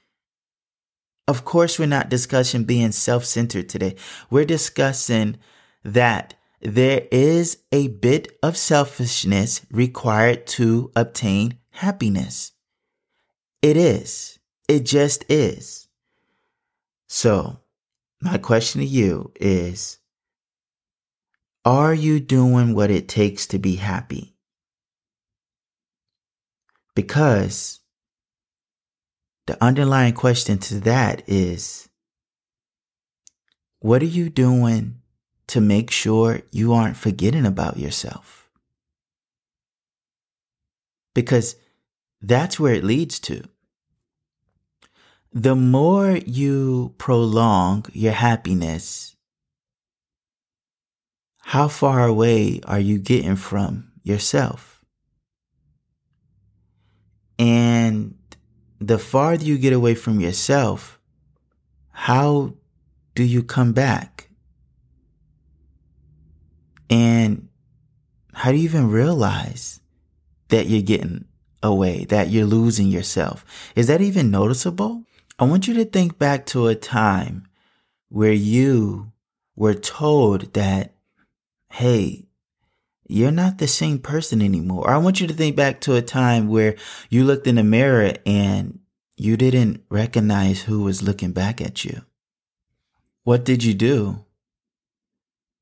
Of 1.33 1.47
course, 1.47 1.79
we're 1.79 1.87
not 1.87 2.11
discussing 2.11 2.65
being 2.65 2.93
self-centered 2.93 3.67
today. 3.67 3.97
We're 4.29 4.45
discussing 4.45 5.39
that 5.83 6.35
there 6.61 7.09
is 7.11 7.57
a 7.73 7.89
bit 7.89 8.39
of 8.43 8.55
selfishness 8.55 9.65
required 9.71 10.47
to 10.59 10.93
obtain 10.95 11.57
happiness. 11.71 12.53
It 13.63 13.79
is. 13.79 14.41
It 14.69 14.81
just 14.81 15.25
is. 15.31 15.89
So, 17.09 17.61
my 18.21 18.37
question 18.37 18.83
to 18.83 18.87
you 18.87 19.33
is 19.41 20.01
Are 21.65 21.95
you 21.95 22.21
doing 22.21 22.75
what 22.75 22.91
it 22.91 23.09
takes 23.09 23.47
to 23.47 23.59
be 23.59 23.77
happy? 23.77 24.37
Because 26.95 27.81
the 29.47 29.63
underlying 29.63 30.15
question 30.15 30.59
to 30.59 30.81
that 30.81 31.23
is 31.27 31.89
What 33.81 34.03
are 34.03 34.07
you 34.07 34.31
doing 34.31 35.01
to 35.49 35.61
make 35.61 35.91
sure 35.91 36.43
you 36.51 36.73
aren't 36.73 36.97
forgetting 36.97 37.47
about 37.47 37.79
yourself? 37.79 38.49
Because 41.15 41.57
that's 42.21 42.59
where 42.59 42.75
it 42.75 42.85
leads 42.85 43.19
to 43.21 43.43
the 45.33 45.57
more 45.57 46.19
you 46.27 46.95
prolong 46.99 47.87
your 47.93 48.13
happiness, 48.13 49.17
how 51.39 51.69
far 51.69 52.07
away 52.07 52.61
are 52.67 52.79
you 52.79 52.99
getting 52.99 53.37
from 53.37 53.93
yourself? 54.03 54.85
And 57.39 58.17
the 58.87 58.99
farther 58.99 59.45
you 59.45 59.59
get 59.59 59.73
away 59.73 59.95
from 59.95 60.21
yourself, 60.21 60.99
how 61.91 62.55
do 63.15 63.23
you 63.23 63.43
come 63.43 63.73
back? 63.73 64.29
And 66.91 67.49
how 68.35 68.51
do 68.51 68.59
you 68.59 68.65
even 68.65 68.91
realize 68.91 69.81
that 70.49 70.67
you're 70.67 70.83
getting 70.83 71.27
away, 71.63 72.05
that 72.07 72.29
you're 72.29 72.45
losing 72.45 72.89
yourself? 72.89 73.45
Is 73.77 73.87
that 73.87 74.01
even 74.01 74.31
noticeable? 74.31 75.05
I 75.39 75.45
want 75.45 75.69
you 75.69 75.75
to 75.75 75.85
think 75.85 76.19
back 76.19 76.45
to 76.47 76.67
a 76.67 76.75
time 76.75 77.47
where 78.09 78.33
you 78.33 79.13
were 79.57 79.75
told 79.75 80.53
that, 80.55 80.95
hey, 81.71 82.27
you're 83.07 83.31
not 83.31 83.59
the 83.59 83.69
same 83.69 83.99
person 83.99 84.41
anymore. 84.41 84.89
Or 84.89 84.91
I 84.91 84.99
want 84.99 85.21
you 85.21 85.27
to 85.27 85.35
think 85.35 85.57
back 85.57 85.81
to 85.83 85.97
a 85.97 86.03
time 86.03 86.49
where 86.49 86.77
you 87.11 87.25
looked 87.25 87.47
in 87.47 87.57
the 87.57 87.65
mirror 87.65 88.15
and 88.25 88.79
you 89.17 89.37
didn't 89.37 89.85
recognize 89.89 90.63
who 90.63 90.83
was 90.83 91.03
looking 91.03 91.33
back 91.33 91.61
at 91.61 91.85
you. 91.85 92.03
What 93.25 93.45
did 93.45 93.63
you 93.63 93.75
do? 93.75 94.25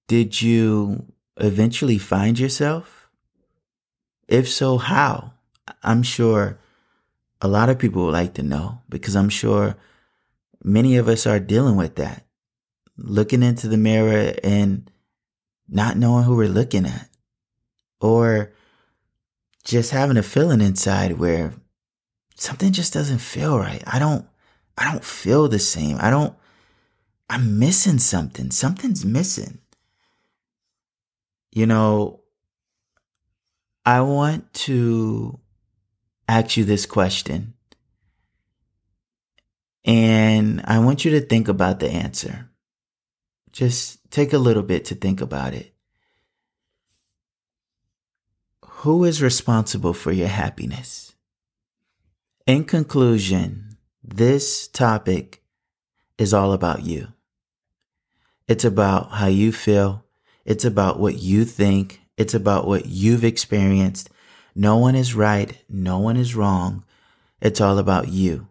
Did 0.09 0.41
you 0.41 1.13
eventually 1.37 1.99
find 1.99 2.39
yourself? 2.39 3.09
If 4.29 4.49
so, 4.49 4.79
how? 4.79 5.35
I'm 5.83 6.03
sure 6.03 6.59
a 7.43 7.49
lot 7.49 7.69
of 7.69 7.79
people 7.79 8.05
would 8.05 8.13
like 8.13 8.35
to 8.35 8.43
know 8.43 8.81
because 8.89 9.17
I'm 9.17 9.29
sure 9.29 9.77
many 10.63 10.97
of 10.97 11.09
us 11.09 11.27
are 11.27 11.41
dealing 11.41 11.77
with 11.77 11.97
that. 11.97 12.25
Looking 12.97 13.43
into 13.43 13.69
the 13.69 13.77
mirror 13.77 14.35
and 14.43 14.91
not 15.69 15.97
knowing 15.97 16.25
who 16.25 16.37
we're 16.37 16.49
looking 16.49 16.87
at. 16.87 17.10
Or 18.01 18.53
just 19.65 19.91
having 19.91 20.17
a 20.17 20.23
feeling 20.23 20.61
inside 20.61 21.19
where 21.19 21.53
something 22.35 22.73
just 22.73 22.93
doesn't 22.93 23.19
feel 23.19 23.59
right. 23.59 23.83
I 23.87 23.99
don't 23.99 24.27
I 24.77 24.91
don't 24.91 25.05
feel 25.05 25.49
the 25.49 25.59
same. 25.59 25.99
I 26.01 26.11
don't 26.11 26.35
I'm 27.29 27.59
missing 27.59 27.99
something. 27.99 28.51
Something's 28.51 29.05
missing. 29.05 29.59
You 31.53 31.67
know, 31.67 32.21
I 33.85 34.01
want 34.01 34.53
to 34.55 35.39
ask 36.29 36.57
you 36.57 36.65
this 36.65 36.87
question. 36.87 37.55
And 39.85 40.61
I 40.65 40.79
want 40.79 41.05
you 41.05 41.13
to 41.13 41.21
think 41.21 41.49
about 41.49 41.81
the 41.81 41.91
answer. 41.91 42.51
Just 43.53 44.11
take 44.11 44.33
a 44.33 44.39
little 44.39 44.63
bit 44.63 44.85
to 44.87 44.95
think 44.95 45.21
about 45.21 45.55
it. 45.55 45.70
Who 48.81 49.05
is 49.05 49.21
responsible 49.21 49.93
for 49.93 50.11
your 50.11 50.29
happiness? 50.29 51.15
In 52.47 52.65
conclusion, 52.65 53.77
this 54.03 54.69
topic 54.69 55.43
is 56.17 56.33
all 56.33 56.55
about 56.55 56.83
you. 56.83 57.09
It's 58.49 58.65
about 58.65 59.11
how 59.11 59.27
you 59.27 59.53
feel. 59.53 60.07
It's 60.47 60.65
about 60.65 60.99
what 60.99 61.19
you 61.19 61.45
think. 61.45 62.01
It's 62.17 62.33
about 62.33 62.67
what 62.67 62.87
you've 62.87 63.23
experienced. 63.23 64.09
No 64.55 64.79
one 64.79 64.95
is 64.95 65.15
right. 65.15 65.63
No 65.69 65.99
one 65.99 66.17
is 66.17 66.35
wrong. 66.35 66.83
It's 67.43 67.61
all 67.61 67.77
about 67.77 68.09
you. 68.09 68.49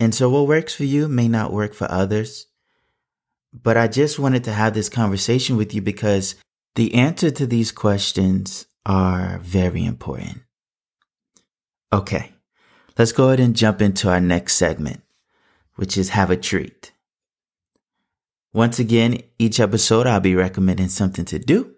And 0.00 0.14
so 0.14 0.30
what 0.30 0.48
works 0.48 0.74
for 0.74 0.84
you 0.84 1.06
may 1.06 1.28
not 1.28 1.52
work 1.52 1.74
for 1.74 1.90
others. 1.90 2.46
But 3.52 3.76
I 3.76 3.88
just 3.88 4.18
wanted 4.18 4.44
to 4.44 4.54
have 4.54 4.72
this 4.72 4.88
conversation 4.88 5.58
with 5.58 5.74
you 5.74 5.82
because 5.82 6.34
the 6.76 6.94
answer 6.94 7.30
to 7.32 7.46
these 7.46 7.72
questions 7.72 8.64
are 8.88 9.38
very 9.42 9.84
important. 9.84 10.40
Okay, 11.92 12.32
let's 12.98 13.12
go 13.12 13.28
ahead 13.28 13.38
and 13.38 13.54
jump 13.54 13.82
into 13.82 14.08
our 14.08 14.20
next 14.20 14.54
segment, 14.54 15.02
which 15.76 15.98
is 15.98 16.08
Have 16.10 16.30
a 16.30 16.36
Treat. 16.36 16.92
Once 18.52 18.78
again, 18.78 19.20
each 19.38 19.60
episode 19.60 20.06
I'll 20.06 20.20
be 20.20 20.34
recommending 20.34 20.88
something 20.88 21.26
to 21.26 21.38
do, 21.38 21.74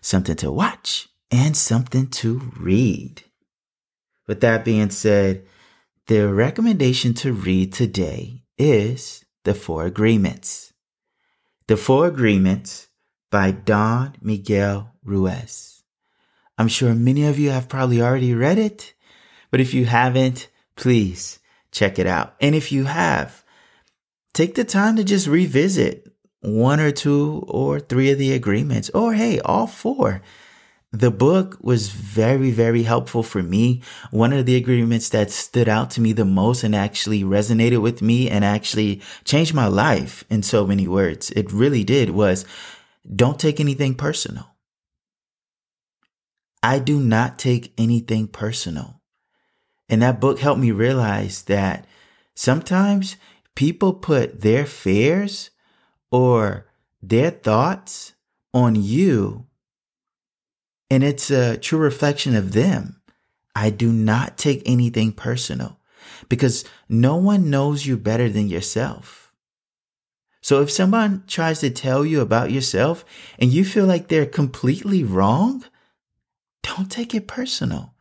something 0.00 0.36
to 0.36 0.50
watch, 0.50 1.08
and 1.30 1.54
something 1.54 2.08
to 2.08 2.50
read. 2.58 3.22
With 4.26 4.40
that 4.40 4.64
being 4.64 4.90
said, 4.90 5.44
the 6.06 6.32
recommendation 6.32 7.12
to 7.14 7.32
read 7.34 7.74
today 7.74 8.42
is 8.56 9.24
The 9.44 9.52
Four 9.54 9.84
Agreements. 9.84 10.72
The 11.66 11.76
Four 11.76 12.06
Agreements 12.06 12.88
by 13.30 13.50
Don 13.50 14.16
Miguel 14.22 14.94
Ruiz. 15.04 15.77
I'm 16.58 16.68
sure 16.68 16.92
many 16.92 17.24
of 17.24 17.38
you 17.38 17.50
have 17.50 17.68
probably 17.68 18.02
already 18.02 18.34
read 18.34 18.58
it, 18.58 18.92
but 19.50 19.60
if 19.60 19.72
you 19.72 19.86
haven't, 19.86 20.48
please 20.74 21.38
check 21.70 21.98
it 22.00 22.06
out. 22.06 22.34
And 22.40 22.54
if 22.54 22.72
you 22.72 22.84
have, 22.84 23.44
take 24.34 24.56
the 24.56 24.64
time 24.64 24.96
to 24.96 25.04
just 25.04 25.28
revisit 25.28 26.12
one 26.40 26.80
or 26.80 26.90
two 26.90 27.44
or 27.46 27.78
three 27.78 28.10
of 28.10 28.18
the 28.18 28.32
agreements, 28.32 28.90
or 28.90 29.14
hey, 29.14 29.38
all 29.40 29.68
four. 29.68 30.20
The 30.90 31.10
book 31.10 31.58
was 31.60 31.90
very, 31.90 32.50
very 32.50 32.82
helpful 32.82 33.22
for 33.22 33.42
me. 33.42 33.82
One 34.10 34.32
of 34.32 34.46
the 34.46 34.56
agreements 34.56 35.10
that 35.10 35.30
stood 35.30 35.68
out 35.68 35.90
to 35.90 36.00
me 36.00 36.12
the 36.12 36.24
most 36.24 36.64
and 36.64 36.74
actually 36.74 37.22
resonated 37.22 37.82
with 37.82 38.00
me 38.00 38.30
and 38.30 38.44
actually 38.44 39.02
changed 39.24 39.52
my 39.52 39.66
life 39.66 40.24
in 40.30 40.42
so 40.42 40.66
many 40.66 40.88
words, 40.88 41.30
it 41.32 41.52
really 41.52 41.84
did 41.84 42.10
was 42.10 42.46
don't 43.14 43.38
take 43.38 43.60
anything 43.60 43.94
personal. 43.94 44.54
I 46.68 46.80
do 46.80 47.00
not 47.00 47.38
take 47.38 47.72
anything 47.78 48.28
personal. 48.28 49.00
And 49.88 50.02
that 50.02 50.20
book 50.20 50.38
helped 50.38 50.60
me 50.60 50.70
realize 50.70 51.44
that 51.44 51.86
sometimes 52.34 53.16
people 53.54 53.94
put 53.94 54.42
their 54.42 54.66
fears 54.66 55.48
or 56.10 56.66
their 57.00 57.30
thoughts 57.30 58.12
on 58.52 58.74
you, 58.74 59.46
and 60.90 61.02
it's 61.02 61.30
a 61.30 61.56
true 61.56 61.78
reflection 61.78 62.36
of 62.36 62.52
them. 62.52 63.00
I 63.54 63.70
do 63.70 63.90
not 63.90 64.36
take 64.36 64.62
anything 64.66 65.12
personal 65.12 65.80
because 66.28 66.66
no 66.86 67.16
one 67.16 67.48
knows 67.48 67.86
you 67.86 67.96
better 67.96 68.28
than 68.28 68.46
yourself. 68.46 69.32
So 70.42 70.60
if 70.60 70.70
someone 70.70 71.24
tries 71.26 71.60
to 71.60 71.70
tell 71.70 72.04
you 72.04 72.20
about 72.20 72.50
yourself 72.50 73.06
and 73.38 73.50
you 73.50 73.64
feel 73.64 73.86
like 73.86 74.08
they're 74.08 74.26
completely 74.26 75.02
wrong, 75.02 75.64
don't 76.62 76.90
take 76.90 77.14
it 77.14 77.28
personal. 77.28 77.94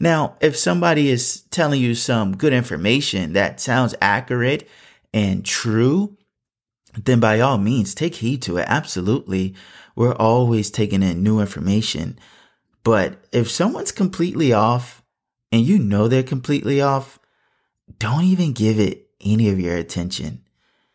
Now, 0.00 0.36
if 0.40 0.56
somebody 0.56 1.08
is 1.08 1.42
telling 1.50 1.80
you 1.80 1.94
some 1.94 2.36
good 2.36 2.52
information 2.52 3.32
that 3.32 3.60
sounds 3.60 3.94
accurate 4.00 4.68
and 5.12 5.44
true, 5.44 6.16
then 7.04 7.20
by 7.20 7.40
all 7.40 7.58
means, 7.58 7.94
take 7.94 8.16
heed 8.16 8.42
to 8.42 8.58
it. 8.58 8.66
Absolutely. 8.68 9.54
We're 9.96 10.14
always 10.14 10.70
taking 10.70 11.02
in 11.02 11.22
new 11.22 11.40
information. 11.40 12.18
But 12.84 13.24
if 13.32 13.50
someone's 13.50 13.92
completely 13.92 14.52
off 14.52 15.02
and 15.50 15.62
you 15.62 15.78
know 15.78 16.08
they're 16.08 16.22
completely 16.22 16.80
off, 16.80 17.18
don't 17.98 18.24
even 18.24 18.52
give 18.52 18.78
it 18.78 19.08
any 19.20 19.48
of 19.48 19.58
your 19.58 19.76
attention. 19.76 20.44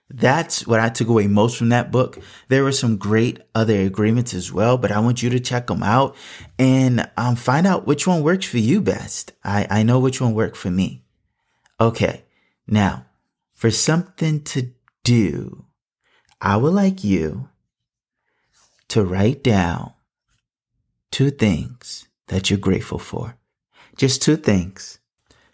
That's 0.09 0.67
what 0.67 0.79
I 0.79 0.89
took 0.89 1.07
away 1.07 1.27
most 1.27 1.57
from 1.57 1.69
that 1.69 1.91
book. 1.91 2.19
There 2.47 2.63
were 2.63 2.71
some 2.71 2.97
great 2.97 3.39
other 3.55 3.81
agreements 3.81 4.33
as 4.33 4.51
well, 4.51 4.77
but 4.77 4.91
I 4.91 4.99
want 4.99 5.23
you 5.23 5.29
to 5.31 5.39
check 5.39 5.67
them 5.67 5.81
out 5.81 6.15
and 6.59 7.09
um, 7.17 7.35
find 7.35 7.65
out 7.65 7.87
which 7.87 8.05
one 8.05 8.21
works 8.21 8.45
for 8.45 8.59
you 8.59 8.79
best. 8.81 9.31
I, 9.43 9.65
I 9.69 9.83
know 9.83 9.99
which 9.99 10.21
one 10.21 10.33
worked 10.33 10.57
for 10.57 10.69
me. 10.69 11.03
Okay. 11.79 12.25
Now, 12.67 13.05
for 13.53 13.71
something 13.71 14.43
to 14.43 14.71
do, 15.03 15.65
I 16.39 16.57
would 16.57 16.73
like 16.73 17.03
you 17.03 17.49
to 18.89 19.03
write 19.03 19.43
down 19.43 19.93
two 21.11 21.31
things 21.31 22.07
that 22.27 22.49
you're 22.49 22.59
grateful 22.59 22.99
for. 22.99 23.37
Just 23.95 24.21
two 24.21 24.35
things. 24.35 24.99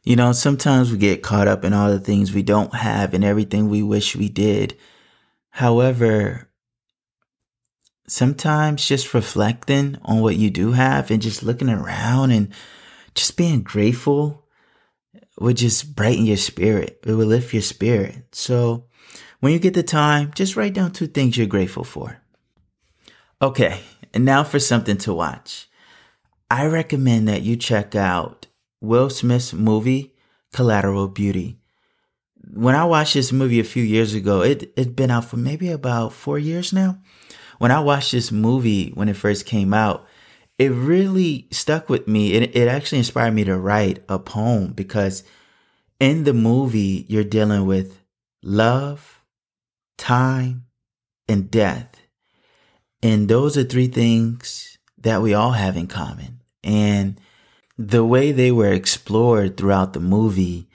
You 0.03 0.15
know, 0.15 0.31
sometimes 0.31 0.91
we 0.91 0.97
get 0.97 1.23
caught 1.23 1.47
up 1.47 1.65
in 1.65 1.73
all 1.73 1.89
the 1.89 1.99
things 1.99 2.33
we 2.33 2.43
don't 2.43 2.73
have 2.73 3.13
and 3.13 3.23
everything 3.23 3.69
we 3.69 3.83
wish 3.83 4.15
we 4.15 4.29
did. 4.29 4.77
However, 5.49 6.49
sometimes 8.07 8.87
just 8.87 9.13
reflecting 9.13 9.97
on 10.03 10.21
what 10.21 10.35
you 10.35 10.49
do 10.49 10.71
have 10.71 11.11
and 11.11 11.21
just 11.21 11.43
looking 11.43 11.69
around 11.69 12.31
and 12.31 12.53
just 13.13 13.37
being 13.37 13.61
grateful 13.61 14.45
would 15.39 15.57
just 15.57 15.95
brighten 15.95 16.25
your 16.25 16.37
spirit. 16.37 16.99
It 17.05 17.13
would 17.13 17.27
lift 17.27 17.53
your 17.53 17.61
spirit. 17.61 18.23
So 18.31 18.85
when 19.39 19.53
you 19.53 19.59
get 19.59 19.73
the 19.73 19.83
time, 19.83 20.31
just 20.33 20.55
write 20.55 20.73
down 20.73 20.91
two 20.91 21.07
things 21.07 21.37
you're 21.37 21.47
grateful 21.47 21.83
for. 21.83 22.21
Okay, 23.41 23.79
and 24.13 24.25
now 24.25 24.43
for 24.43 24.59
something 24.59 24.97
to 24.99 25.13
watch. 25.13 25.69
I 26.51 26.65
recommend 26.65 27.27
that 27.27 27.41
you 27.41 27.55
check 27.55 27.95
out 27.95 28.38
Will 28.81 29.09
Smith's 29.09 29.53
movie, 29.53 30.13
Collateral 30.53 31.07
Beauty. 31.07 31.59
When 32.53 32.75
I 32.75 32.85
watched 32.85 33.13
this 33.13 33.31
movie 33.31 33.59
a 33.59 33.65
few 33.65 33.83
years 33.83 34.13
ago, 34.13 34.41
it 34.41 34.71
it'd 34.75 34.95
been 34.95 35.11
out 35.11 35.25
for 35.25 35.37
maybe 35.37 35.69
about 35.69 36.13
four 36.13 36.39
years 36.39 36.73
now. 36.73 36.99
When 37.59 37.71
I 37.71 37.81
watched 37.81 38.13
this 38.13 38.31
movie 38.31 38.91
when 38.91 39.09
it 39.09 39.17
first 39.17 39.45
came 39.45 39.73
out, 39.73 40.07
it 40.57 40.71
really 40.71 41.47
stuck 41.51 41.89
with 41.89 42.07
me. 42.07 42.33
It, 42.33 42.55
it 42.55 42.67
actually 42.67 42.99
inspired 42.99 43.33
me 43.33 43.43
to 43.45 43.57
write 43.57 44.03
a 44.07 44.17
poem 44.17 44.73
because 44.73 45.23
in 45.99 46.23
the 46.23 46.33
movie, 46.33 47.05
you're 47.09 47.23
dealing 47.23 47.65
with 47.65 47.99
love, 48.41 49.21
time, 49.97 50.65
and 51.27 51.51
death. 51.51 51.89
And 53.03 53.27
those 53.27 53.57
are 53.57 53.63
three 53.63 53.87
things 53.87 54.77
that 54.97 55.21
we 55.21 55.33
all 55.33 55.51
have 55.51 55.77
in 55.77 55.87
common. 55.87 56.41
And 56.63 57.19
the 57.79 58.03
way 58.03 58.33
they 58.33 58.51
were 58.51 58.73
explored 58.73 59.55
throughout 59.55 59.93
the 59.93 60.01
movie 60.01 60.67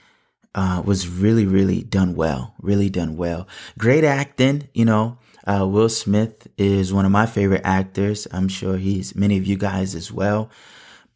uh, 0.54 0.82
was 0.86 1.06
really, 1.06 1.44
really 1.44 1.82
done 1.82 2.14
well. 2.14 2.54
Really 2.58 2.88
done 2.88 3.18
well. 3.18 3.46
Great 3.78 4.04
acting, 4.04 4.68
you 4.72 4.86
know. 4.86 5.18
Uh, 5.46 5.66
Will 5.70 5.90
Smith 5.90 6.48
is 6.56 6.94
one 6.94 7.04
of 7.04 7.12
my 7.12 7.26
favorite 7.26 7.60
actors. 7.62 8.26
I'm 8.32 8.48
sure 8.48 8.78
he's 8.78 9.14
many 9.14 9.36
of 9.36 9.46
you 9.46 9.58
guys 9.58 9.94
as 9.94 10.10
well. 10.10 10.50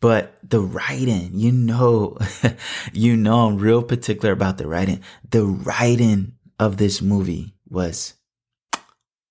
But 0.00 0.38
the 0.42 0.60
writing, 0.60 1.30
you 1.32 1.52
know, 1.52 2.18
you 2.92 3.16
know, 3.16 3.46
I'm 3.46 3.56
real 3.56 3.82
particular 3.82 4.32
about 4.32 4.58
the 4.58 4.68
writing. 4.68 5.02
The 5.30 5.46
writing 5.46 6.34
of 6.58 6.76
this 6.76 7.00
movie 7.00 7.54
was 7.66 8.12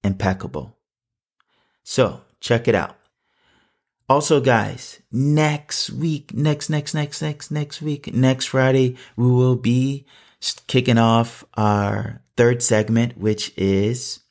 impeccable. 0.04 0.76
So 1.84 2.22
check 2.42 2.68
it 2.68 2.74
out. 2.74 2.97
Also, 4.10 4.40
guys, 4.40 5.02
next 5.12 5.90
week, 5.90 6.34
next, 6.34 6.70
next, 6.70 6.94
next, 6.94 7.22
next, 7.22 7.52
next 7.52 7.82
week, 7.82 8.14
next 8.14 8.46
Friday, 8.46 8.96
we 9.18 9.30
will 9.30 9.58
be 9.58 10.06
kicking 10.68 10.98
off 10.98 11.44
our 11.56 12.22
third 12.38 12.64
segment, 12.64 13.18
which 13.18 13.52
is 13.58 14.22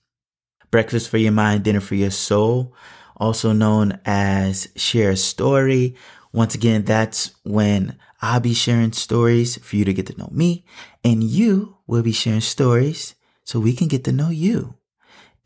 Breakfast 0.71 1.11
for 1.11 1.19
Your 1.19 1.33
Mind, 1.33 1.63
Dinner 1.63 1.83
for 1.83 1.95
Your 1.95 2.11
Soul, 2.11 2.75
also 3.19 3.53
known 3.53 4.01
as 4.07 4.69
Share 4.77 5.11
a 5.11 5.17
Story. 5.17 5.95
Once 6.33 6.55
again, 6.55 6.85
that's 6.85 7.35
when 7.45 7.99
I'll 8.23 8.41
be 8.41 8.55
sharing 8.55 8.93
stories 8.93 9.59
for 9.59 9.77
you 9.77 9.85
to 9.85 9.93
get 9.93 10.07
to 10.07 10.17
know 10.17 10.31
me, 10.33 10.65
and 11.05 11.23
you 11.23 11.77
will 11.87 12.03
be 12.03 12.13
sharing 12.13 12.41
stories 12.41 13.15
so 13.45 13.61
we 13.61 13.75
can 13.75 13.89
get 13.89 14.05
to 14.05 14.13
know 14.13 14.31
you. 14.31 14.75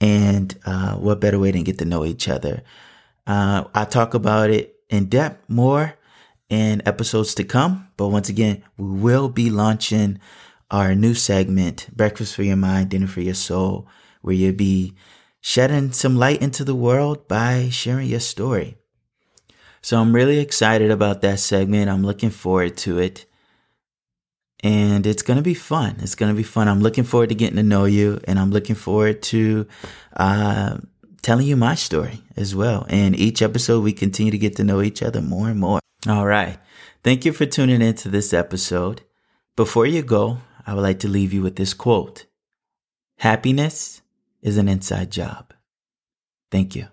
And 0.00 0.56
uh, 0.64 0.94
what 0.94 1.20
better 1.20 1.40
way 1.40 1.50
than 1.50 1.64
get 1.64 1.78
to 1.78 1.84
know 1.84 2.04
each 2.04 2.28
other? 2.28 2.62
Uh, 3.30 3.62
I 3.72 3.84
talk 3.84 4.14
about 4.14 4.50
it 4.50 4.74
in 4.88 5.04
depth 5.04 5.48
more 5.48 5.94
in 6.48 6.82
episodes 6.84 7.32
to 7.36 7.44
come. 7.44 7.86
But 7.96 8.08
once 8.08 8.28
again, 8.28 8.64
we 8.76 8.88
will 8.88 9.28
be 9.28 9.50
launching 9.50 10.18
our 10.68 10.96
new 10.96 11.14
segment, 11.14 11.86
Breakfast 11.96 12.34
for 12.34 12.42
Your 12.42 12.56
Mind, 12.56 12.88
Dinner 12.88 13.06
for 13.06 13.20
Your 13.20 13.34
Soul, 13.34 13.86
where 14.20 14.34
you'll 14.34 14.56
be 14.56 14.94
shedding 15.40 15.92
some 15.92 16.16
light 16.16 16.42
into 16.42 16.64
the 16.64 16.74
world 16.74 17.28
by 17.28 17.68
sharing 17.70 18.08
your 18.08 18.18
story. 18.18 18.76
So 19.80 20.00
I'm 20.00 20.12
really 20.12 20.40
excited 20.40 20.90
about 20.90 21.22
that 21.22 21.38
segment. 21.38 21.88
I'm 21.88 22.04
looking 22.04 22.30
forward 22.30 22.76
to 22.78 22.98
it. 22.98 23.26
And 24.58 25.06
it's 25.06 25.22
going 25.22 25.36
to 25.36 25.42
be 25.42 25.54
fun. 25.54 25.98
It's 26.00 26.16
going 26.16 26.32
to 26.32 26.36
be 26.36 26.42
fun. 26.42 26.66
I'm 26.66 26.80
looking 26.80 27.04
forward 27.04 27.28
to 27.28 27.36
getting 27.36 27.58
to 27.58 27.62
know 27.62 27.84
you 27.84 28.20
and 28.24 28.40
I'm 28.40 28.50
looking 28.50 28.74
forward 28.74 29.22
to, 29.22 29.68
uh, 30.16 30.78
telling 31.22 31.46
you 31.46 31.56
my 31.56 31.74
story 31.74 32.22
as 32.36 32.54
well. 32.54 32.86
And 32.88 33.14
each 33.14 33.42
episode, 33.42 33.82
we 33.82 33.92
continue 33.92 34.30
to 34.30 34.38
get 34.38 34.56
to 34.56 34.64
know 34.64 34.82
each 34.82 35.02
other 35.02 35.20
more 35.20 35.48
and 35.48 35.60
more. 35.60 35.80
All 36.08 36.26
right. 36.26 36.58
Thank 37.02 37.24
you 37.24 37.32
for 37.32 37.46
tuning 37.46 37.82
in 37.82 37.94
to 37.96 38.08
this 38.08 38.32
episode. 38.32 39.02
Before 39.56 39.86
you 39.86 40.02
go, 40.02 40.38
I 40.66 40.74
would 40.74 40.82
like 40.82 40.98
to 41.00 41.08
leave 41.08 41.32
you 41.32 41.42
with 41.42 41.56
this 41.56 41.74
quote 41.74 42.26
Happiness 43.18 44.02
is 44.42 44.56
an 44.56 44.68
inside 44.68 45.10
job. 45.10 45.52
Thank 46.50 46.74
you. 46.74 46.88